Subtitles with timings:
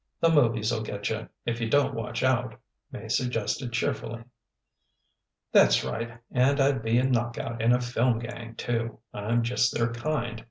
[0.19, 2.55] "The movies'll get you, if you don't watch out,"
[2.91, 4.23] May suggested cheerfully.
[5.51, 9.71] "That's right; and I'd be a knock out in a film gang, too; I'm just
[9.77, 10.39] their kind.